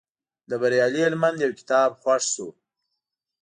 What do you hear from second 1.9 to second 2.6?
خوښ شو.